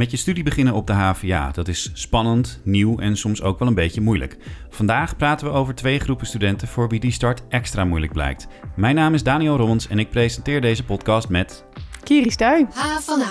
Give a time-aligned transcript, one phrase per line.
[0.00, 3.68] Met je studie beginnen op de HVA, dat is spannend, nieuw en soms ook wel
[3.68, 4.36] een beetje moeilijk.
[4.70, 8.46] Vandaag praten we over twee groepen studenten voor wie die start extra moeilijk blijkt.
[8.76, 11.64] Mijn naam is Daniel Rommens en ik presenteer deze podcast met...
[12.02, 12.66] Kiri Stuy.
[12.74, 13.28] H van H.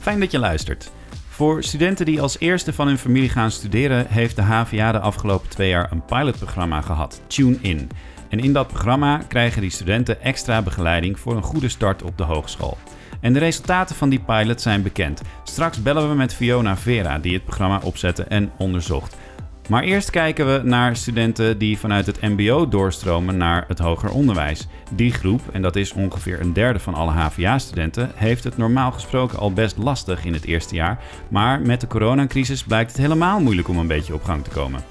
[0.00, 0.90] Fijn dat je luistert.
[1.28, 5.48] Voor studenten die als eerste van hun familie gaan studeren, heeft de HVA de afgelopen
[5.48, 7.88] twee jaar een pilotprogramma gehad, Tune In.
[8.28, 12.24] En in dat programma krijgen die studenten extra begeleiding voor een goede start op de
[12.24, 12.78] hogeschool.
[13.20, 15.22] En de resultaten van die pilot zijn bekend.
[15.44, 19.16] Straks bellen we met Fiona Vera, die het programma opzette en onderzocht.
[19.68, 24.66] Maar eerst kijken we naar studenten die vanuit het MBO doorstromen naar het hoger onderwijs.
[24.92, 29.38] Die groep, en dat is ongeveer een derde van alle HVA-studenten, heeft het normaal gesproken
[29.38, 30.98] al best lastig in het eerste jaar.
[31.28, 34.84] Maar met de coronacrisis blijkt het helemaal moeilijk om een beetje op gang te komen.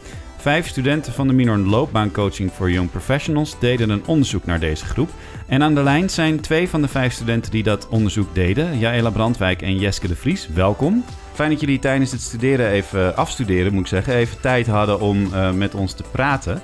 [0.45, 5.09] Vijf studenten van de Minor Loopbaancoaching voor Young Professionals deden een onderzoek naar deze groep.
[5.47, 9.09] En aan de lijn zijn twee van de vijf studenten die dat onderzoek deden, Jaela
[9.09, 10.47] Brandwijk en Jeske de Vries.
[10.47, 11.03] Welkom.
[11.33, 15.25] Fijn dat jullie tijdens het studeren even afstuderen, moet ik zeggen, even tijd hadden om
[15.25, 16.61] uh, met ons te praten.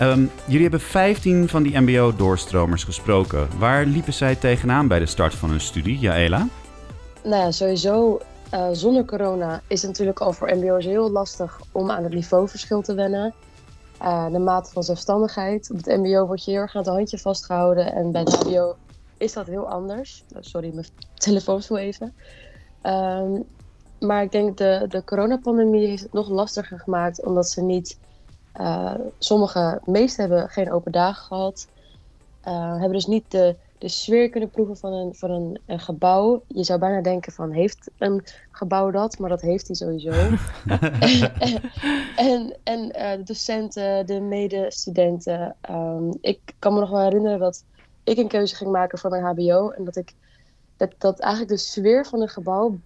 [0.00, 3.48] Um, jullie hebben 15 van die MBO-doorstromers gesproken.
[3.58, 6.48] Waar liepen zij tegenaan bij de start van hun studie, Jaela?
[7.24, 8.20] Nou sowieso
[8.54, 12.82] uh, zonder corona is het natuurlijk al voor MBO's heel lastig om aan het niveauverschil
[12.82, 13.34] te wennen.
[14.02, 15.70] Uh, de mate van zelfstandigheid.
[15.70, 18.76] Op het MBO wordt je heel erg aan het handje vastgehouden en bij het HBO
[19.16, 20.24] is dat heel anders.
[20.36, 22.14] Oh, sorry, mijn telefoon viel even.
[22.82, 23.44] Um,
[24.00, 27.98] maar ik denk de, de coronapandemie heeft het nog lastiger gemaakt, omdat ze niet.
[29.18, 31.66] Sommige, meeste hebben geen open dagen gehad.
[32.42, 36.42] Hebben dus niet de, de sfeer kunnen proeven van, een, van een, een, gebouw.
[36.46, 39.18] Je zou bijna denken van, heeft een gebouw dat?
[39.18, 40.10] Maar dat heeft hij sowieso.
[42.16, 45.56] en en, uh, de docenten, de medestudenten.
[45.70, 47.64] Um, ik kan me nog wel herinneren dat
[48.04, 49.70] ik een keuze ging maken voor mijn hbo.
[49.70, 50.14] En dat ik
[50.76, 52.78] dat, dat eigenlijk de sfeer van een gebouw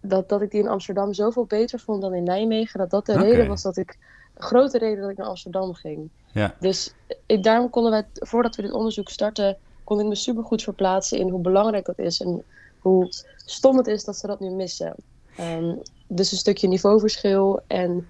[0.00, 2.78] dat, dat ik die in Amsterdam zoveel beter vond dan in Nijmegen.
[2.78, 3.30] Dat dat de okay.
[3.30, 3.98] reden was dat ik.
[4.34, 6.10] Grote reden dat ik naar Amsterdam ging.
[6.32, 6.54] Ja.
[6.60, 6.94] Dus
[7.26, 11.18] ik, daarom konden wij, voordat we dit onderzoek starten, kon ik me super goed verplaatsen
[11.18, 12.42] in hoe belangrijk dat is en
[12.78, 13.06] hoe
[13.36, 14.94] stom het is dat ze dat nu missen.
[15.40, 18.06] Um, dus een stukje niveauverschil en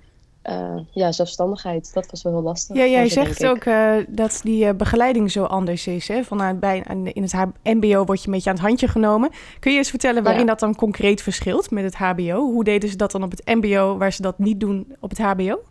[0.50, 2.77] uh, ja, zelfstandigheid, dat was wel heel lastig.
[2.77, 6.09] Ja, jij zegt ook uh, dat die uh, begeleiding zo anders is.
[6.09, 6.25] Hè?
[6.25, 9.31] Vanuit bij, in het MBO word je een beetje aan het handje genomen.
[9.59, 10.47] Kun je eens vertellen waarin ja.
[10.47, 12.50] dat dan concreet verschilt met het HBO?
[12.53, 15.19] Hoe deden ze dat dan op het MBO waar ze dat niet doen op het
[15.19, 15.62] HBO?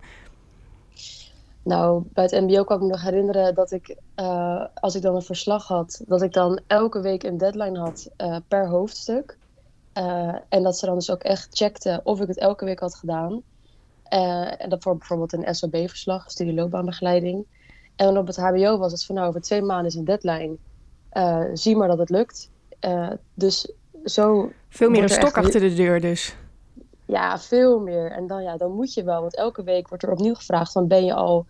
[1.63, 3.95] Nou, bij het MBO kan ik me nog herinneren dat ik,
[4.73, 8.09] als ik dan een verslag had, dat ik dan elke week een deadline had
[8.47, 9.37] per hoofdstuk.
[10.49, 13.41] en dat ze dan dus ook echt checkten of ik het elke week had gedaan.
[14.03, 17.45] En dat voor bijvoorbeeld een SOB-verslag, studieloopbaanbegeleiding.
[17.95, 20.57] En dan op het HBO was het van nou, over twee maanden is een deadline.
[21.53, 22.49] Zie maar dat het lukt.
[23.33, 23.71] Dus
[24.05, 24.51] zo.
[24.69, 26.35] Veel meer een stok achter de deur, dus.
[27.05, 28.11] Ja, veel meer.
[28.11, 30.87] En dan, ja, dan moet je wel, want elke week wordt er opnieuw gevraagd: van
[30.87, 31.45] ben je al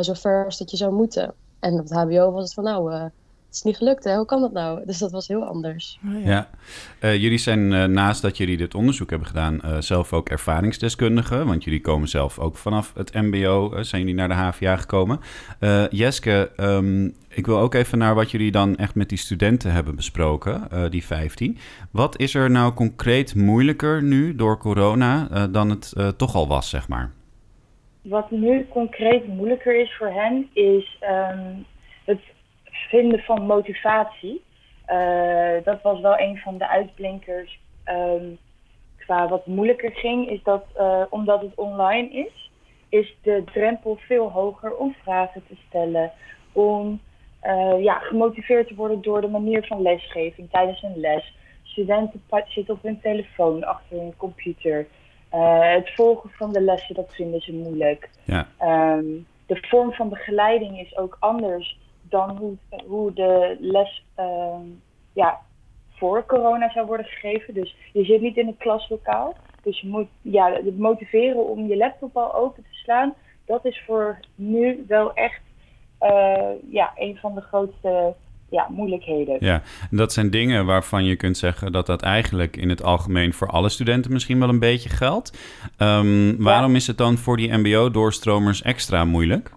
[0.00, 1.34] zo ver als dat je zou moeten?
[1.58, 3.10] En op het HBO was het van nou
[3.50, 4.16] het is niet gelukt, hè?
[4.16, 4.86] Hoe kan dat nou?
[4.86, 5.98] Dus dat was heel anders.
[6.06, 6.30] Oh, ja.
[6.30, 6.48] ja.
[7.00, 11.46] Uh, jullie zijn uh, naast dat jullie dit onderzoek hebben gedaan, uh, zelf ook ervaringsdeskundigen.
[11.46, 15.20] Want jullie komen zelf ook vanaf het MBO, zijn jullie naar de HVA gekomen.
[15.90, 19.96] Jeske, um, ik wil ook even naar wat jullie dan echt met die studenten hebben
[19.96, 21.58] besproken, die 15.
[21.90, 26.88] Wat is er nou concreet moeilijker nu door corona dan het toch al was, zeg
[26.88, 27.10] maar?
[28.02, 31.64] Wat nu concreet moeilijker is voor hen, is um,
[32.04, 32.20] het
[32.88, 34.42] vinden van motivatie.
[34.88, 37.60] Uh, dat was wel een van de uitblinkers.
[37.84, 38.38] Um,
[38.96, 42.50] qua wat moeilijker ging, is dat uh, omdat het online is,
[42.88, 46.12] is de drempel veel hoger om vragen te stellen.
[46.52, 47.00] Om
[47.44, 51.34] uh, ja, gemotiveerd te worden door de manier van lesgeving tijdens een les.
[51.62, 54.86] Studenten zitten op hun telefoon achter hun computer.
[55.60, 58.10] het volgen van de lessen, dat vinden ze moeilijk.
[58.24, 58.46] Ja.
[58.96, 61.78] Um, de vorm van begeleiding is ook anders
[62.10, 62.56] dan hoe,
[62.86, 64.54] hoe de les uh,
[65.12, 65.40] ja,
[65.90, 67.54] voor corona zou worden gegeven.
[67.54, 69.36] Dus je zit niet in het klaslokaal.
[69.62, 73.14] Dus je moet ja, het motiveren om je laptop al open te slaan.
[73.46, 75.40] Dat is voor nu wel echt
[76.02, 78.14] uh, ja, een van de grootste
[78.50, 79.36] ja, moeilijkheden.
[79.40, 83.32] Ja, en dat zijn dingen waarvan je kunt zeggen dat dat eigenlijk in het algemeen
[83.32, 85.38] voor alle studenten misschien wel een beetje geldt.
[85.78, 86.76] Um, waarom ja.
[86.76, 89.50] is het dan voor die MBO-doorstromers extra moeilijk?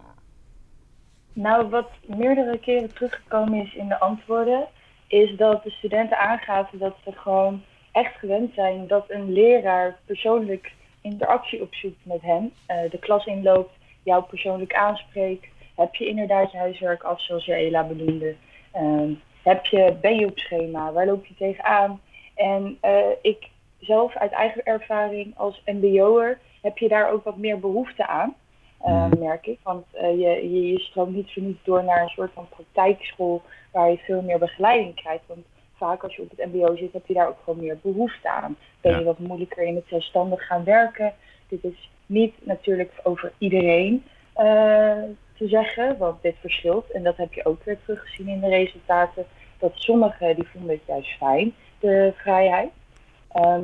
[1.33, 4.67] Nou, wat meerdere keren teruggekomen is in de antwoorden,
[5.07, 10.71] is dat de studenten aangaven dat ze gewoon echt gewend zijn dat een leraar persoonlijk
[11.01, 15.47] interactie opzoekt met hen, uh, de klas inloopt, jou persoonlijk aanspreekt.
[15.75, 18.35] Heb je inderdaad je huiswerk af, zoals je Ela benoemde?
[18.71, 19.13] Ehm,
[19.43, 20.91] heb je, ben je op schema?
[20.91, 22.01] Waar loop je tegenaan?
[22.35, 22.77] En
[23.21, 28.35] ik zelf uit eigen ervaring als mbo'er heb je daar ook wat meer behoefte aan.
[28.85, 29.59] Uh, merk ik.
[29.63, 33.41] Want je, je, je stroomt niet zo niet door naar een soort van praktijkschool
[33.71, 35.23] waar je veel meer begeleiding krijgt.
[35.27, 35.45] Want
[35.75, 38.57] vaak als je op het mbo zit, heb je daar ook gewoon meer behoefte aan.
[38.81, 41.13] Ben je wat moeilijker in het zelfstandig gaan werken.
[41.47, 44.03] Dit is niet natuurlijk over iedereen
[44.37, 45.03] uh,
[45.37, 46.91] te zeggen, want dit verschilt.
[46.91, 49.25] En dat heb je ook weer teruggezien in de resultaten.
[49.57, 52.71] Dat sommigen die vonden het juist fijn, de vrijheid.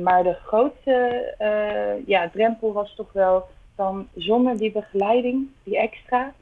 [0.02, 3.46] Maar de grootste uh, ja, drempel was toch wel
[3.82, 6.32] dan zonder die begeleiding, die extra.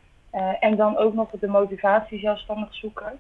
[0.61, 3.19] en dan ook nog de motivatie zelfstandig zoeken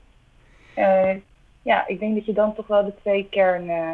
[1.68, 3.92] ja, ik denk dat je dan toch wel de twee kern, uh,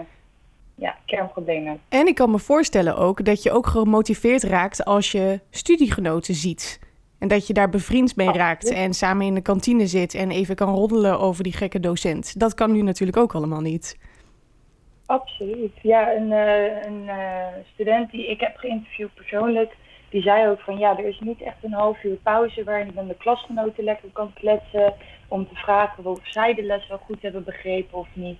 [0.74, 1.80] ja, kernproblemen hebt.
[1.88, 6.80] En ik kan me voorstellen ook dat je ook gemotiveerd raakt als je studiegenoten ziet.
[7.18, 10.54] En dat je daar bevriend mee raakt en samen in de kantine zit en even
[10.54, 12.40] kan roddelen over die gekke docent.
[12.40, 13.98] Dat kan nu natuurlijk ook allemaal niet.
[15.06, 15.72] Absoluut.
[15.82, 17.10] Ja, een, een
[17.72, 19.76] student die ik heb geïnterviewd persoonlijk,
[20.14, 22.94] die zei ook van ja, er is niet echt een half uur pauze waarin ik
[22.94, 24.94] met de klasgenoten lekker kan kletsen
[25.28, 28.38] om te vragen of zij de les wel goed hebben begrepen of niet.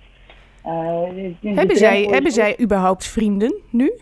[0.65, 3.93] Uh, hebben zij, hebben zij überhaupt vrienden nu?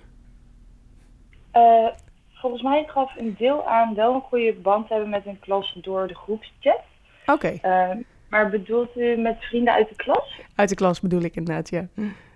[1.53, 1.87] Uh,
[2.33, 6.07] volgens mij gaf een deel aan wel een goede band hebben met een klas door
[6.07, 6.81] de groepschat.
[7.25, 7.59] Oké.
[7.65, 7.89] Uh,
[8.29, 10.39] maar bedoelt u met vrienden uit de klas?
[10.55, 11.87] Uit de klas bedoel ik inderdaad, ja.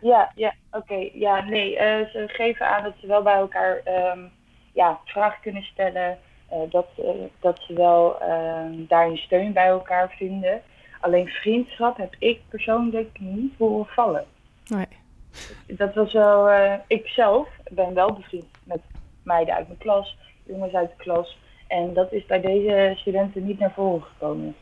[0.02, 1.10] Ja, ja oké.
[1.14, 1.74] Ja, nee.
[2.12, 3.82] ze geven aan dat ze wel bij elkaar
[4.16, 4.32] um,
[4.78, 6.18] ja, vragen kunnen stellen.
[6.54, 7.10] Uh, dat, uh,
[7.40, 10.62] dat ze wel uh, daarin steun bij elkaar vinden.
[11.00, 14.26] Alleen vriendschap heb ik persoonlijk niet horen vallen.
[14.66, 14.88] Nee.
[15.68, 16.50] Dat was wel.
[16.88, 18.80] ik zelf ben wel bevriend met
[19.24, 21.38] meiden uit mijn klas, jongens uit de klas.
[21.68, 24.56] En dat is bij deze studenten niet naar voren gekomen.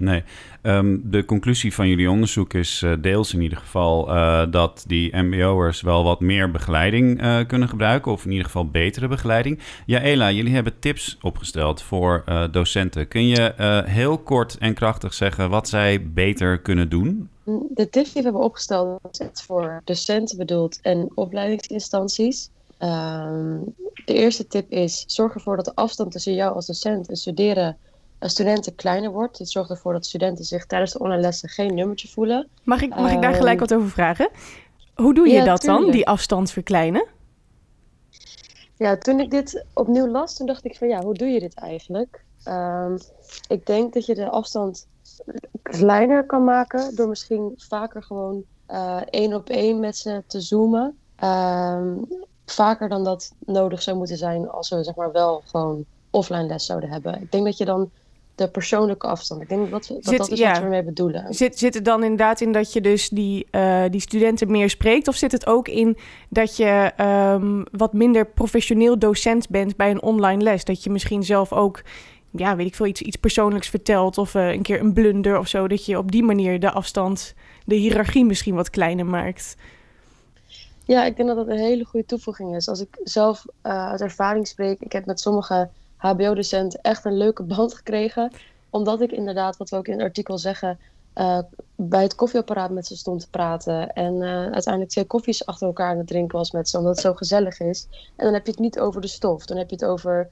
[0.00, 0.22] Nee.
[0.62, 5.16] Um, de conclusie van jullie onderzoek is uh, deels in ieder geval uh, dat die
[5.16, 9.58] MBO'ers wel wat meer begeleiding uh, kunnen gebruiken, of in ieder geval betere begeleiding.
[9.86, 13.08] Ja, Ela, jullie hebben tips opgesteld voor docenten.
[13.08, 13.52] Kun je
[13.86, 17.28] heel kort en krachtig zeggen wat zij beter kunnen doen?
[17.74, 22.50] De tips die we hebben opgesteld zijn voor docenten bedoeld en opleidingsinstanties.
[22.78, 23.74] Um,
[24.04, 27.76] de eerste tip is: zorg ervoor dat de afstand tussen jou als docent en studeren
[28.28, 29.38] studenten kleiner wordt.
[29.38, 32.48] Dit zorgt ervoor dat studenten zich tijdens de online lessen geen nummertje voelen.
[32.62, 34.30] Mag ik, mag ik daar gelijk ehm, wat over vragen?
[34.94, 37.06] Hoe doe je dat dan, die afstand verkleinen?
[38.76, 41.54] Ja, toen ik dit opnieuw las, toen dacht ik van ja, hoe doe je dit
[41.54, 42.24] eigenlijk?
[42.48, 42.98] Um,
[43.48, 44.86] ik denk dat je de afstand
[45.62, 50.98] kleiner kan maken door misschien vaker gewoon uh, één op één met ze te zoomen.
[51.24, 52.08] Um,
[52.46, 56.66] vaker dan dat nodig zou moeten zijn als we zeg maar wel gewoon offline les
[56.66, 57.22] zouden hebben.
[57.22, 57.90] Ik denk dat je dan
[58.40, 59.42] de persoonlijke afstand.
[59.42, 61.34] Ik denk dat dat, dat is ja, wat we ermee bedoelen.
[61.34, 65.08] Zit, zit het dan inderdaad in dat je dus die, uh, die studenten meer spreekt?
[65.08, 65.96] Of zit het ook in
[66.28, 70.64] dat je um, wat minder professioneel docent bent bij een online les?
[70.64, 71.82] Dat je misschien zelf ook,
[72.30, 74.18] ja, weet ik veel, iets, iets persoonlijks vertelt...
[74.18, 75.68] of uh, een keer een blunder of zo.
[75.68, 77.34] Dat je op die manier de afstand,
[77.64, 79.56] de hiërarchie misschien wat kleiner maakt.
[80.84, 82.68] Ja, ik denk dat dat een hele goede toevoeging is.
[82.68, 84.80] Als ik zelf uh, uit ervaring spreek...
[84.80, 85.68] ik heb met sommige
[86.00, 88.32] HBO-docent echt een leuke band gekregen.
[88.70, 90.78] Omdat ik inderdaad, wat we ook in het artikel zeggen,
[91.14, 91.38] uh,
[91.76, 93.92] bij het koffieapparaat met ze stond te praten.
[93.92, 97.04] En uh, uiteindelijk twee koffies achter elkaar aan het drinken was met ze, omdat het
[97.04, 97.86] zo gezellig is.
[98.16, 99.46] En dan heb je het niet over de stof.
[99.46, 100.28] Dan heb je het over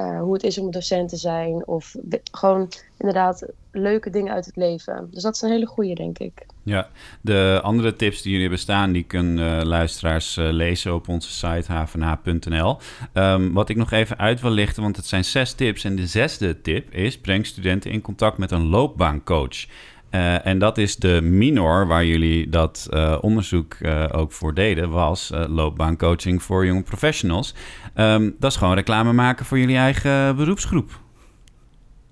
[0.00, 1.66] uh, hoe het is om docent te zijn.
[1.66, 1.96] Of
[2.32, 2.68] gewoon
[2.98, 5.08] inderdaad leuke dingen uit het leven.
[5.10, 6.46] Dus dat is een hele goede, denk ik.
[6.62, 6.88] Ja,
[7.20, 11.30] de andere tips die jullie hebben staan, die kunnen uh, luisteraars uh, lezen op onze
[11.30, 12.78] site hvnh.nl.
[13.12, 15.84] Ehm, wat ik nog even uit wil lichten, want het zijn zes tips.
[15.84, 19.66] En de zesde tip is: breng studenten in contact met een loopbaancoach.
[20.14, 24.90] Uh, en dat is de minor waar jullie dat uh, onderzoek uh, ook voor deden,
[24.90, 27.54] was loopbaancoaching voor jonge professionals.
[27.94, 31.00] Um, dat is gewoon reclame maken voor jullie eigen beroepsgroep.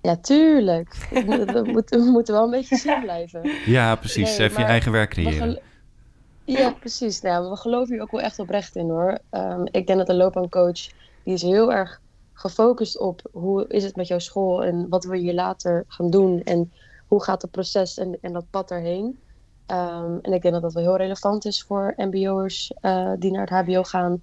[0.02, 1.08] Ja, tuurlijk.
[1.10, 3.50] we, moeten, we moeten wel een beetje zin blijven.
[3.66, 4.36] Ja, precies.
[4.36, 5.58] Nee, Even je eigen werk creëren.
[6.44, 7.20] Ja, precies.
[7.20, 9.18] Nou, we geloven hier ook wel echt oprecht in hoor.
[9.30, 10.88] Um, ik denk dat een loopbaancoach,
[11.24, 12.00] die is heel erg
[12.32, 16.42] gefocust op hoe is het met jouw school en wat wil je later gaan doen
[16.42, 16.72] en
[17.10, 19.18] hoe gaat het proces en, en dat pad erheen.
[19.66, 23.48] Um, en ik denk dat dat wel heel relevant is voor mbo'ers uh, die naar
[23.50, 24.22] het hbo gaan.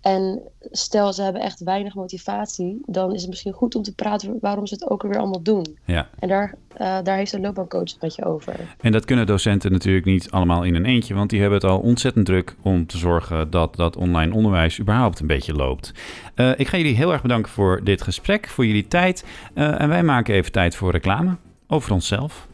[0.00, 4.38] En stel ze hebben echt weinig motivatie, dan is het misschien goed om te praten
[4.40, 5.78] waarom ze het ook weer allemaal doen.
[5.84, 6.08] Ja.
[6.18, 8.74] En daar, uh, daar heeft een loopbaancoach het met je over.
[8.80, 11.78] En dat kunnen docenten natuurlijk niet allemaal in een eentje, want die hebben het al
[11.78, 15.92] ontzettend druk om te zorgen dat dat online onderwijs überhaupt een beetje loopt.
[16.36, 19.24] Uh, ik ga jullie heel erg bedanken voor dit gesprek, voor jullie tijd.
[19.54, 21.36] En wij maken even tijd voor reclame
[21.72, 22.46] over onszelf.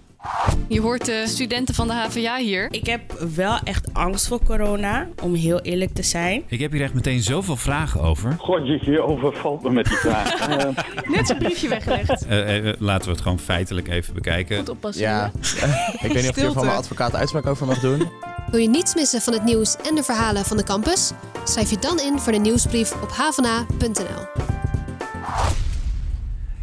[0.68, 2.68] Je hoort de studenten van de HVA hier.
[2.70, 6.42] Ik heb wel echt angst voor corona, om heel eerlijk te zijn.
[6.46, 8.37] Ik heb hier echt meteen zoveel vragen over.
[8.38, 10.48] God, je, je overvalt me met die vraag.
[10.48, 10.56] Uh,
[11.16, 12.26] Net een briefje weggelegd.
[12.26, 14.58] Uh, uh, laten we het gewoon feitelijk even bekijken.
[14.58, 15.02] Goed oppassen.
[15.02, 15.26] Ja,
[16.02, 18.08] ik weet niet of ik er van mijn advocaat uitspraak over mag doen.
[18.50, 21.12] Wil je niets missen van het nieuws en de verhalen van de campus?
[21.44, 24.46] Schrijf je dan in voor de nieuwsbrief op havana.nl.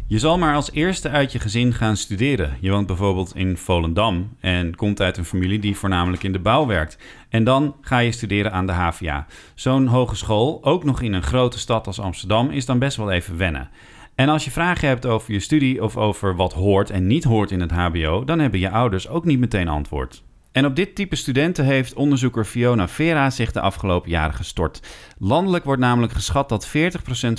[0.08, 2.56] Je zal maar als eerste uit je gezin gaan studeren.
[2.60, 6.66] Je woont bijvoorbeeld in Volendam en komt uit een familie die voornamelijk in de bouw
[6.66, 6.98] werkt.
[7.28, 9.26] En dan ga je studeren aan de HVA.
[9.54, 13.36] Zo'n hogeschool, ook nog in een grote stad als Amsterdam, is dan best wel even
[13.36, 13.70] wennen.
[14.14, 17.50] En als je vragen hebt over je studie of over wat hoort en niet hoort
[17.50, 20.24] in het HBO, dan hebben je ouders ook niet meteen antwoord.
[20.56, 24.80] En op dit type studenten heeft onderzoeker Fiona Vera zich de afgelopen jaren gestort.
[25.18, 26.70] Landelijk wordt namelijk geschat dat 40%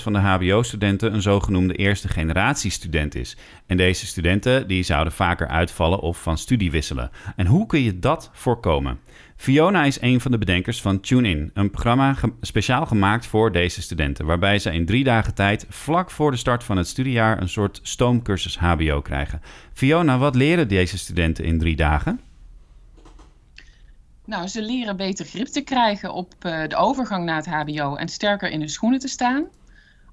[0.01, 3.37] van de HBO-studenten een zogenoemde eerste generatie student is.
[3.65, 7.09] En deze studenten die zouden vaker uitvallen of van studie wisselen.
[7.35, 8.99] En hoe kun je dat voorkomen?
[9.35, 14.25] Fiona is een van de bedenkers van TuneIn, een programma speciaal gemaakt voor deze studenten,
[14.25, 17.79] waarbij ze in drie dagen tijd, vlak voor de start van het studiejaar, een soort
[17.83, 19.41] stoomcursus HBO krijgen.
[19.73, 22.26] Fiona, wat leren deze studenten in drie dagen?
[24.27, 28.07] Nou, ze leren beter grip te krijgen op uh, de overgang naar het HBO en
[28.07, 29.45] sterker in hun schoenen te staan.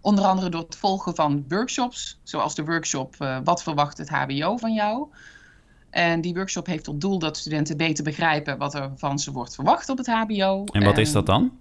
[0.01, 4.57] Onder andere door het volgen van workshops, zoals de workshop uh, Wat verwacht het HBO
[4.57, 5.09] van jou?
[5.91, 9.55] En die workshop heeft tot doel dat studenten beter begrijpen wat er van ze wordt
[9.55, 10.65] verwacht op het HBO.
[10.65, 11.59] En wat is dat dan?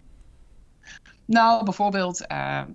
[1.25, 2.27] Nou, bijvoorbeeld, uh,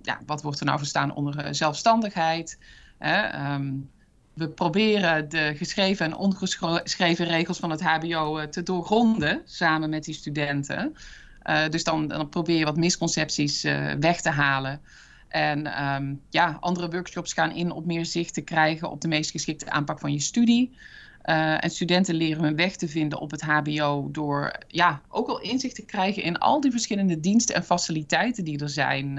[0.03, 2.59] ja, wat wordt er nou verstaan onder zelfstandigheid?
[3.01, 3.91] Um,
[4.39, 10.15] we proberen de geschreven en ongeschreven regels van het HBO te doorgronden samen met die
[10.15, 10.97] studenten.
[11.45, 14.81] Uh, dus dan, dan, probeer je wat misconcepties uh, weg te halen.
[15.29, 19.31] En um, ja, andere workshops gaan in op meer zicht te krijgen op de meest
[19.31, 20.77] geschikte aanpak van je studie.
[21.23, 25.75] En studenten leren hun weg te vinden op het HBO door ja, ook al inzicht
[25.75, 29.19] te krijgen in al die verschillende diensten en faciliteiten die er zijn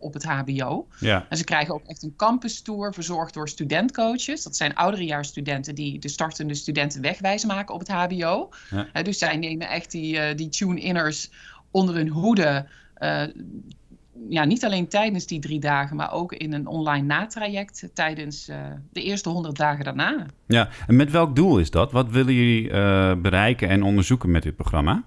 [0.00, 0.86] op het HBO.
[1.00, 1.26] Ja.
[1.28, 4.42] En ze krijgen ook echt een campus tour verzorgd door studentcoaches.
[4.42, 8.48] Dat zijn ouderejaarsstudenten die de startende studenten wegwijzen maken op het HBO.
[8.70, 9.02] Ja.
[9.02, 11.30] dus zij nemen echt die, uh, die tune-inners
[11.70, 12.66] onder hun hoede.
[12.98, 13.22] Uh,
[14.28, 18.56] ja, niet alleen tijdens die drie dagen, maar ook in een online natraject tijdens uh,
[18.92, 20.26] de eerste honderd dagen daarna.
[20.46, 21.92] Ja, en met welk doel is dat?
[21.92, 22.68] Wat willen jullie
[23.16, 25.04] bereiken en onderzoeken met dit programma?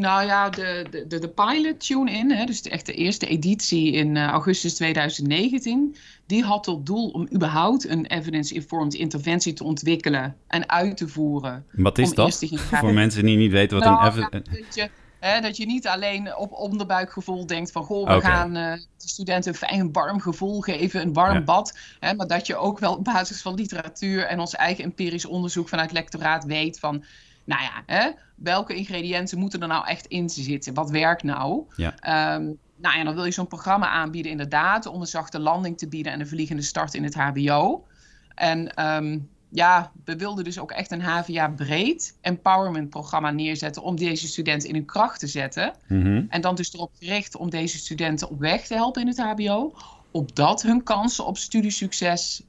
[0.00, 4.16] Nou ja, de, de, de pilot tune-in, hè, dus de, echt de eerste editie in
[4.16, 10.68] uh, augustus 2019, die had tot doel om überhaupt een evidence-informed interventie te ontwikkelen en
[10.68, 11.64] uit te voeren.
[11.72, 12.44] Wat is dat?
[12.80, 14.80] Voor mensen die niet weten wat nou, een evidence...
[14.80, 14.88] Ja,
[15.20, 19.52] Hè, dat je niet alleen op onderbuikgevoel denkt van goh, we gaan uh, de studenten
[19.52, 21.42] een fijn warm gevoel geven, een warm Ja.
[21.42, 21.78] bad.
[22.00, 25.92] Maar dat je ook wel op basis van literatuur en ons eigen empirisch onderzoek vanuit
[25.92, 27.04] lectoraat weet van,
[27.44, 30.74] nou ja, hè, welke ingrediënten moeten er nou echt in zitten?
[30.74, 31.64] Wat werkt nou?
[31.76, 31.94] Ja.
[31.98, 32.44] Ehm,
[32.76, 36.12] nou ja, dan wil je zo'n programma aanbieden inderdaad om een zachte landing te bieden
[36.12, 37.86] en een vliegende start in het HBO.
[38.34, 39.18] En ehm,
[39.50, 44.68] ja, we wilden dus ook echt een HVA breed empowerment programma neerzetten om deze studenten
[44.68, 45.72] in hun kracht te zetten.
[45.88, 46.24] Mhm.
[46.28, 49.74] En dan dus erop gericht om deze studenten op weg te helpen in het HBO,
[50.10, 52.42] opdat hun kansen op studiesucces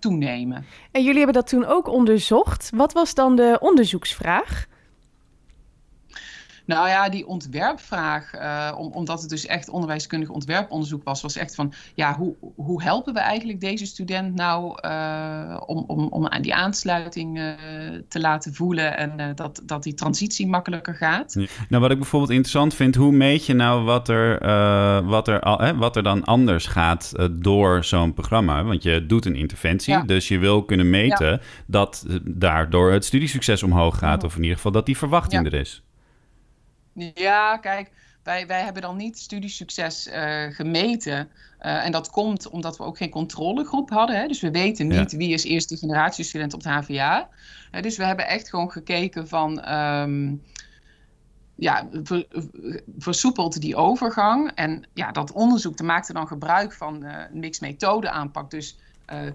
[0.00, 0.64] toenemen.
[0.90, 2.70] En jullie hebben dat toen ook onderzocht.
[2.74, 4.67] Wat was dan de onderzoeksvraag?
[6.68, 11.54] Nou ja, die ontwerpvraag, eh, om, omdat het dus echt onderwijskundig ontwerponderzoek was, was echt
[11.54, 16.54] van, ja, hoe, hoe helpen we eigenlijk deze student nou uh, om, om, om die
[16.54, 17.52] aansluiting uh,
[18.08, 21.34] te laten voelen en dat, dat die transitie makkelijker gaat?
[21.34, 21.46] Ja.
[21.68, 24.38] Nou, wat ik bijvoorbeeld interessant vind, hoe meet je nou wat er,
[25.04, 28.64] wat er, al, hè, wat er dan anders gaat door zo'n programma?
[28.64, 30.02] Want je doet een interventie, Ja.
[30.02, 31.40] dus je wil kunnen meten Ja.
[31.66, 34.26] dat daardoor het studiesucces omhoog gaat, Ja.
[34.26, 35.82] of in ieder geval dat die verwachting er is.
[37.14, 37.90] Ja, kijk,
[38.22, 41.28] wij, wij hebben dan niet studiesucces eh, gemeten.
[41.58, 44.16] Eh, en dat komt omdat we ook geen controlegroep hadden.
[44.16, 44.26] Hè?
[44.26, 47.28] Dus we weten niet wie is eerste generatie student op het HVA.
[47.70, 49.60] Eh, dus we hebben echt gewoon gekeken van...
[49.60, 50.34] ehm,
[51.54, 54.50] ja, ver, ver- versoepelt die overgang.
[54.54, 58.50] En ja, dat onderzoek maakte dan gebruik van een mixed methode aanpak.
[58.50, 58.78] Dus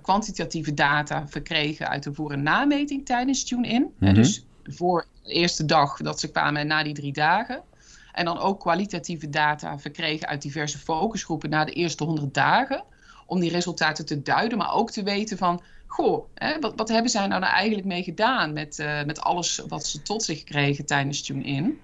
[0.01, 3.93] kwantitatieve data verkregen uit de voor- en nameting tijdens tune-in.
[3.99, 4.13] Mhm.
[4.13, 7.61] Dus voor de eerste dag dat ze kwamen en na die drie dagen.
[8.11, 12.83] En dan ook kwalitatieve data verkregen uit diverse focusgroepen na de eerste 100 dagen.
[13.25, 15.61] Om die resultaten te duiden, maar ook te weten van...
[15.87, 19.61] Goh, hè, wat, wat hebben zij nou, nou eigenlijk mee gedaan met, eh, met alles
[19.67, 21.79] wat ze tot zich kregen tijdens tune-in?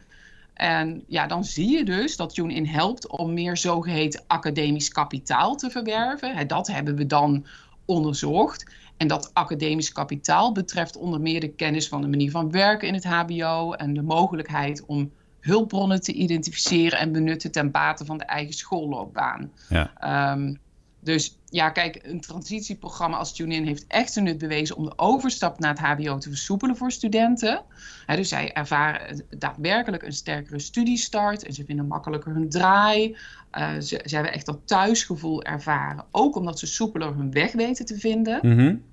[0.59, 5.69] En ja, dan zie je dus dat TuneIn helpt om meer zogeheten academisch kapitaal te
[5.69, 6.47] verwerven.
[6.47, 7.45] Dat hebben we dan
[7.85, 8.65] onderzocht.
[8.99, 12.93] En dat academisch kapitaal betreft onder meer de kennis van de manier van werken in
[12.93, 18.23] het HBO en de mogelijkheid om hulpbronnen te identificeren en benutten ten bate van de
[18.23, 19.51] eigen schoolloopbaan.
[19.69, 19.91] Ja.
[19.97, 20.55] Ehm,
[20.99, 25.59] dus ja, kijk, een transitieprogramma als TuneIn heeft echt een nut bewezen om de overstap
[25.59, 27.61] naar het HBO te versoepelen voor studenten.
[28.05, 33.17] dus zij ervaren daadwerkelijk een sterkere studiestart en ze vinden makkelijker hun draai.
[33.57, 37.85] Uh, ze, ze, hebben echt dat thuisgevoel ervaren, ook omdat ze soepeler hun weg weten
[37.85, 38.39] te vinden.
[38.41, 38.87] Mm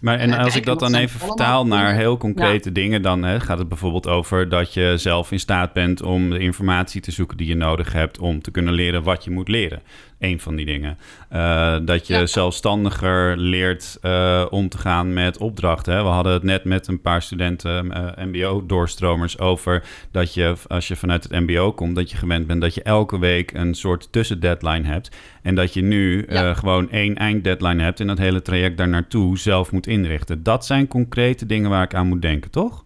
[0.00, 3.58] maar en als ik dat dan even vertaal naar heel concrete dingen, dan hè, gaat
[3.58, 7.46] het bijvoorbeeld over dat je zelf in staat bent om de informatie te zoeken die
[7.46, 9.82] je nodig hebt om te kunnen leren wat je moet leren.
[10.18, 10.98] Eén van die dingen.
[11.32, 15.94] Uh, dat je zelfstandiger leert uh, om te gaan met opdrachten.
[15.94, 16.02] Hè.
[16.02, 20.96] We hadden het net met een paar studenten, uh, MBO-doorstromers, over dat je als je
[20.96, 24.86] vanuit het MBO komt, dat je gewend bent dat je elke week een soort tussendeadline
[24.86, 25.16] hebt.
[25.42, 29.72] En dat je nu gewoon één einddeadline hebt en dat hele traject daar naartoe zelf
[29.72, 30.42] moet inrichten.
[30.42, 32.84] Dat zijn concrete dingen waar ik aan moet denken, toch?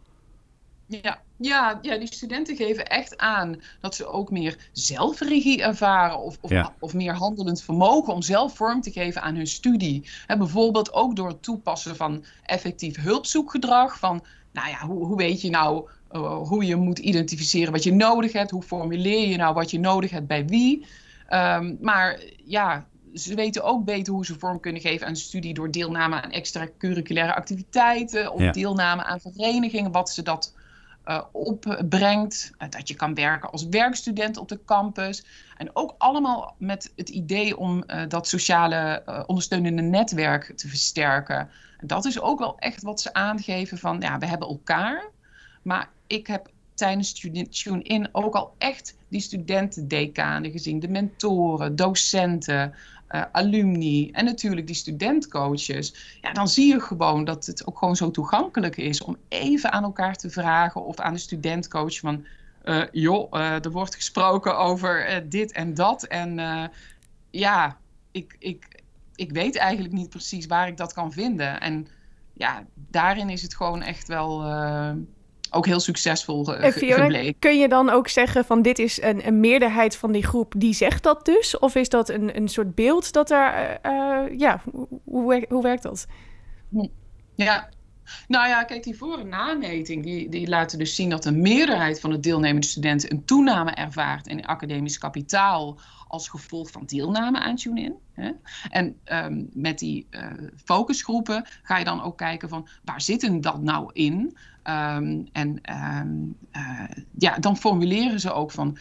[0.86, 6.38] Ja, ja, ja, die studenten geven echt aan dat ze ook meer zelfregie ervaren of,
[6.40, 10.11] of, of, meer handelend vermogen om zelf vorm te geven aan hun studie.
[10.26, 13.99] bijvoorbeeld ook door het toepassen van effectief hulpzoekgedrag.
[13.99, 17.92] Van, nou ja, hoe, hoe weet je nou uh, hoe je moet identificeren wat je
[17.92, 18.50] nodig hebt?
[18.50, 20.87] Hoe formuleer je nou wat je nodig hebt bij wie?
[21.30, 25.70] Um, maar ja, ze weten ook beter hoe ze vorm kunnen geven aan studie door
[25.70, 30.54] deelname aan extracurriculaire activiteiten of deelname aan verenigingen, wat ze dat
[31.06, 32.50] uh, opbrengt.
[32.59, 35.25] Uh, dat je kan werken als werkstudent op de campus.
[35.56, 41.50] En ook allemaal met het idee om uh, dat sociale ondersteunende netwerk te versterken.
[41.78, 45.11] En dat is ook wel echt wat ze aangeven van, ja, we hebben elkaar.
[45.62, 47.12] Maar ik heb tijdens
[47.50, 52.75] Tune-in ook al echt die studentendecanen gezien, de mentoren, docenten,
[53.12, 56.16] uh, alumni en natuurlijk die studentcoaches.
[56.21, 59.83] Ja, dan zie je gewoon dat het ook gewoon zo toegankelijk is om even aan
[59.83, 62.26] elkaar te vragen of aan de studentcoach van.
[62.64, 66.02] Uh, joh, uh, er wordt gesproken over dit en dat.
[66.02, 66.41] En
[67.30, 67.76] ja,
[68.10, 68.82] ik, ik,
[69.15, 71.60] ik weet eigenlijk niet precies waar ik dat kan vinden.
[71.60, 71.86] En
[72.32, 74.45] ja, daarin is het gewoon echt wel
[75.52, 77.38] ook heel succesvol ge gebleken.
[77.38, 80.75] Kun je dan ook zeggen van dit is een, een, meerderheid van die groep die
[80.75, 81.58] zegt dat dus?
[81.58, 84.62] Of is dat een, een soort beeld dat er, uh, ja,
[85.04, 86.06] hoe, hoe werkt dat?
[87.34, 87.69] Ja,
[88.28, 92.00] nou ja, kijk, die voor- en nameting die, die laten dus zien dat een meerderheid
[92.00, 97.56] van de deelnemende studenten een toename ervaart in academisch kapitaal als gevolg van deelname aan
[97.56, 97.95] TuneIn.
[98.71, 100.26] En um, met die uh,
[100.65, 104.36] focusgroepen ga je dan ook kijken van waar zitten dat nou in?
[104.64, 105.60] Um, en
[106.02, 108.76] um, uh, ja, dan formuleren ze ook van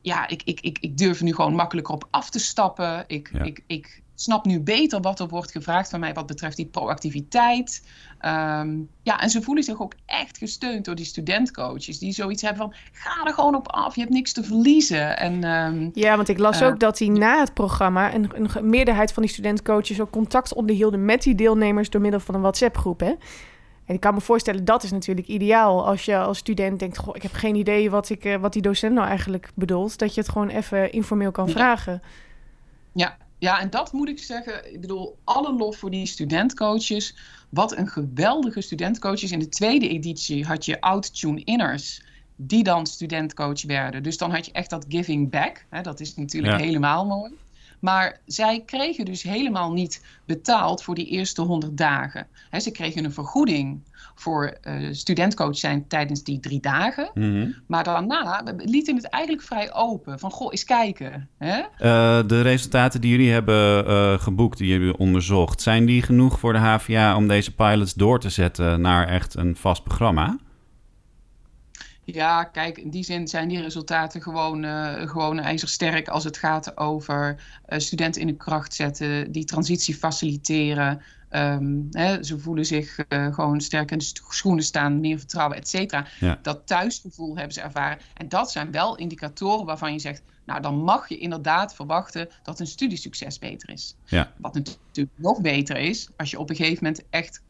[0.00, 3.04] ja, ik, ik, ik, ik durf nu gewoon makkelijker op af te stappen.
[3.06, 3.42] Ik, ja.
[3.42, 7.86] ik, ik snap nu beter wat er wordt gevraagd van mij wat betreft die proactiviteit.
[8.20, 11.98] Um, ja, en ze voelen zich ook echt gesteund door die studentcoaches.
[11.98, 15.18] Die zoiets hebben van, ga er gewoon op af, je hebt niks te verliezen.
[15.18, 18.14] En, um, ja, want ik las uh, ook dat die na het programma...
[18.14, 21.04] Een, een meerderheid van die studentcoaches ook contact onderhielden...
[21.04, 23.14] met die deelnemers door middel van een WhatsApp-groep, hè?
[23.90, 25.86] En ik kan me voorstellen, dat is natuurlijk ideaal.
[25.86, 28.62] Als je als student denkt, goh, ik heb geen idee wat, ik, uh, wat die
[28.62, 29.98] docent nou eigenlijk bedoelt.
[29.98, 31.52] Dat je het gewoon even informeel kan ja.
[31.52, 32.02] vragen.
[32.92, 34.72] Ja, ja, en dat moet ik zeggen.
[34.72, 37.16] Ik bedoel, alle lof voor die studentcoaches.
[37.48, 39.32] Wat een geweldige studentcoaches.
[39.32, 42.02] In de tweede editie had je oud-tune-inners
[42.36, 44.02] die dan studentcoach werden.
[44.02, 45.64] Dus dan had je echt dat giving back.
[45.68, 46.64] Hè, dat is natuurlijk ja.
[46.64, 47.32] helemaal mooi.
[47.80, 52.26] Maar zij kregen dus helemaal niet betaald voor die eerste 100 dagen.
[52.50, 53.80] He, ze kregen een vergoeding
[54.14, 57.10] voor uh, studentcoach zijn tijdens die drie dagen.
[57.14, 57.54] Mm -hmm.
[57.66, 60.18] Maar daarna lieten het eigenlijk vrij open.
[60.18, 61.28] Van, goh, eens kijken.
[61.38, 61.58] Hè?
[61.58, 65.62] Uh, de resultaten die jullie hebben uh, geboekt, die jullie onderzocht...
[65.62, 68.80] zijn die genoeg voor de HVA om deze pilots door te zetten...
[68.80, 70.38] naar echt een vast programma?
[72.14, 76.76] Ja, kijk, in die zin zijn die resultaten gewoon, uh, gewoon ijzersterk als het gaat
[76.76, 81.02] over uh, studenten in de kracht zetten, die transitie faciliteren.
[81.32, 85.68] Um, hè, ze voelen zich uh, gewoon sterk in de schoenen staan, meer vertrouwen, et
[85.68, 86.06] cetera.
[86.20, 86.38] Ja.
[86.42, 87.98] Dat thuisgevoel hebben ze ervaren.
[88.14, 92.60] En dat zijn wel indicatoren waarvan je zegt, nou dan mag je inderdaad verwachten dat
[92.60, 93.94] een studiesucces beter is.
[94.04, 94.32] Ja.
[94.36, 97.42] Wat natuurlijk nog beter is, als je op een gegeven moment echt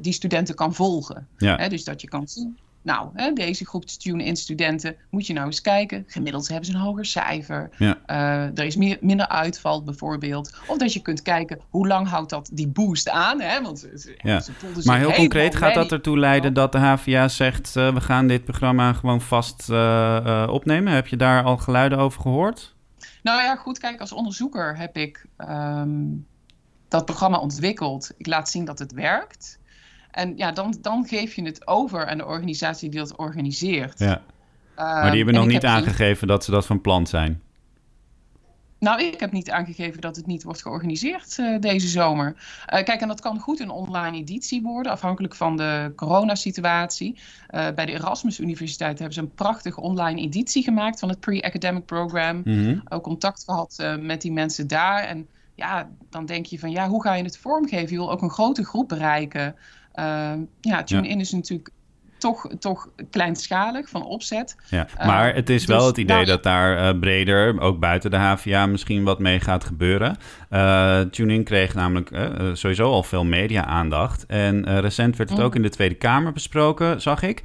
[0.00, 1.28] die studenten kan volgen.
[1.38, 1.68] Ja.
[1.68, 5.60] Dus dat je kan zien, nou, hè, deze groep tune-in studenten, moet je nou eens
[5.60, 6.04] kijken.
[6.06, 7.70] Gemiddeld hebben ze een hoger cijfer.
[7.78, 7.98] Ja.
[8.06, 10.56] Uh, er is meer, minder uitval bijvoorbeeld.
[10.66, 13.40] Of dat je kunt kijken, hoe lang houdt dat die boost aan?
[13.40, 13.62] Hè?
[13.62, 13.88] Want
[14.22, 14.40] ja.
[14.40, 14.52] ze
[14.84, 17.76] maar heel concreet gaat dat ertoe leiden dat de HVA zegt...
[17.76, 20.92] Uh, we gaan dit programma gewoon vast uh, opnemen.
[20.92, 22.74] Heb je daar al geluiden over gehoord?
[23.22, 25.26] Nou ja, goed, kijk, als onderzoeker heb ik...
[25.38, 26.26] Um,
[26.88, 28.12] dat programma ontwikkeld.
[28.16, 29.58] Ik laat zien dat het werkt.
[30.14, 33.98] En ja, dan, dan geef je het over aan de organisatie die dat organiseert.
[33.98, 34.22] Ja.
[34.76, 37.42] maar die hebben nog niet aangegeven dat ze dat van plan zijn.
[38.78, 42.34] Nou, ik heb niet aangegeven dat het niet wordt georganiseerd uh, deze zomer.
[42.36, 47.14] Uh, kijk, en dat kan goed een online editie worden, afhankelijk van de coronasituatie.
[47.14, 51.84] Uh, bij de Erasmus Universiteit hebben ze een prachtige online editie gemaakt van het pre-academic
[51.84, 52.40] program.
[52.44, 55.02] Mm Ook contact gehad met die mensen daar.
[55.02, 57.90] En ja, dan denk je van ja, hoe ga je het vormgeven?
[57.90, 59.56] Je wil ook een grote groep bereiken.
[60.60, 61.20] Ja, TuneIn ja.
[61.20, 61.70] is natuurlijk
[62.24, 64.56] toch, toch kleinschalig van opzet.
[64.70, 68.10] Ja, eh, maar het is wel dus het idee dat daar uh, breder, ook buiten
[68.10, 70.16] de HVA, misschien wat mee gaat gebeuren.
[70.50, 72.10] Uh, TuneIn kreeg namelijk
[72.52, 74.26] sowieso al veel media-aandacht.
[74.26, 77.42] En recent werd het ook in de Tweede Kamer besproken, zag ik.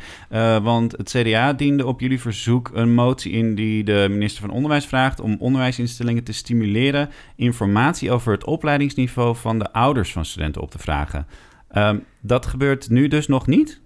[0.62, 4.86] want het CDA diende op jullie verzoek een motie in die de minister van Onderwijs
[4.86, 10.72] vraagt om onderwijsinstellingen te stimuleren informatie over het opleidingsniveau van de ouders van studenten op
[10.72, 11.28] te vragen.
[11.70, 13.82] Ehm, dat gebeurt nu dus nog niet?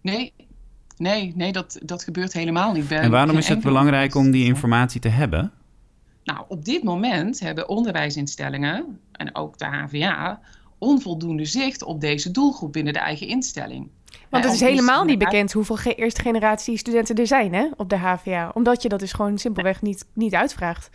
[0.00, 0.32] Nee,
[0.96, 2.90] nee, nee dat, dat gebeurt helemaal niet.
[2.90, 5.52] en waarom is het belangrijk om die informatie te hebben?
[6.24, 10.40] Nou, op dit moment hebben onderwijsinstellingen en ook de HVA
[10.78, 13.90] onvoldoende zicht op deze doelgroep binnen de eigen instelling.
[14.30, 17.96] Want het is helemaal niet bekend hoeveel eerste generatie studenten er zijn hè, op de
[17.96, 18.50] HVA.
[18.54, 20.90] Omdat je dat dus gewoon simpelweg niet, niet uitvraagt.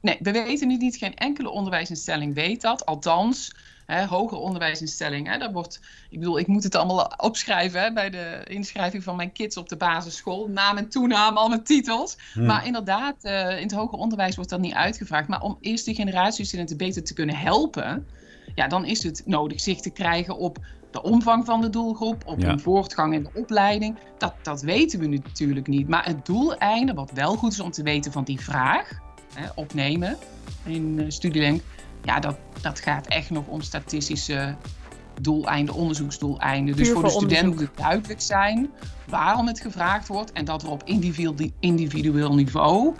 [0.00, 2.86] Nee, we weten nu niet, geen enkele onderwijsinstelling weet dat.
[2.86, 3.54] Althans,
[3.86, 5.28] hè, hoger onderwijsinstelling.
[5.28, 9.16] Hè, daar wordt, ik bedoel, ik moet het allemaal opschrijven hè, bij de inschrijving van
[9.16, 10.48] mijn kids op de basisschool.
[10.48, 12.16] Naam en toenaam, al mijn titels.
[12.32, 12.46] Hmm.
[12.46, 15.28] Maar inderdaad, uh, in het hoger onderwijs wordt dat niet uitgevraagd.
[15.28, 18.06] Maar om eerste generatie studenten beter te kunnen helpen,
[18.54, 20.58] ja, dan is het nodig zicht te krijgen op
[20.90, 22.46] de omvang van de doelgroep, op ja.
[22.46, 23.96] hun voortgang in de opleiding.
[24.18, 25.88] Dat, dat weten we nu natuurlijk niet.
[25.88, 28.90] Maar het doeleinde, wat wel goed is om te weten van die vraag,
[29.34, 30.16] hè, opnemen
[30.64, 31.62] in uh, studielink,
[32.04, 34.56] ja, dat, dat gaat echt nog om statistische
[35.20, 36.76] doeleinden, onderzoeksdoeleinden.
[36.76, 38.70] Dus voor de student moet het duidelijk zijn
[39.06, 40.82] waarom het gevraagd wordt en dat er op
[41.60, 42.94] individueel niveau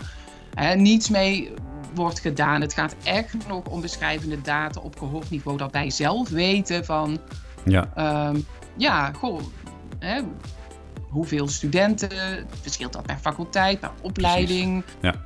[0.53, 1.53] hè, niets mee
[1.93, 2.61] wordt gedaan.
[2.61, 7.19] Het gaat echt nog om beschrijvende data op cohortniveau, dat wij zelf weten van,
[7.65, 7.89] ja,
[8.29, 8.45] um,
[8.77, 9.41] ja goh,
[9.99, 10.21] hè,
[11.09, 12.09] hoeveel studenten,
[12.61, 14.83] verschilt dat per faculteit, per opleiding.
[14.83, 14.99] Precies.
[15.01, 15.25] Ja.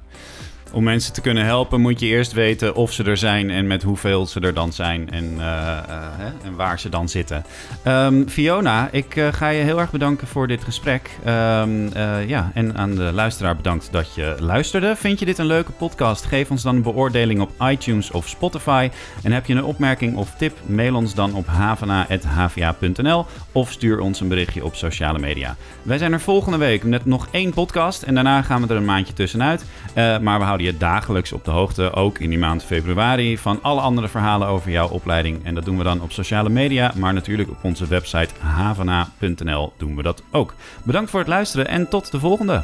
[0.71, 3.83] Om mensen te kunnen helpen moet je eerst weten of ze er zijn en met
[3.83, 7.45] hoeveel ze er dan zijn en, uh, uh, en waar ze dan zitten.
[7.87, 11.09] Um, Fiona, ik uh, ga je heel erg bedanken voor dit gesprek.
[11.27, 11.91] Um,
[12.27, 14.95] ja, en aan de luisteraar bedankt dat je luisterde.
[14.95, 16.25] Vind je dit een leuke podcast?
[16.25, 18.89] Geef ons dan een beoordeling op iTunes of Spotify.
[19.23, 20.57] En heb je een opmerking of tip?
[20.65, 25.55] Mail ons dan op havana.hva.nl of stuur ons een berichtje op sociale media.
[25.81, 28.85] Wij zijn er volgende week met nog één podcast en daarna gaan we er een
[28.85, 29.65] maandje tussenuit.
[29.95, 34.07] maar we je dagelijks op de hoogte, ook in die maand februari, van alle andere
[34.07, 35.45] verhalen over jouw opleiding.
[35.45, 39.95] En dat doen we dan op sociale media, maar natuurlijk op onze website havana.nl doen
[39.95, 40.53] we dat ook.
[40.83, 42.63] Bedankt voor het luisteren en tot de volgende.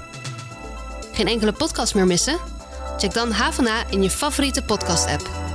[1.13, 2.38] Geen enkele podcast meer missen?
[2.97, 5.55] Check dan Havana in je favoriete podcast-app.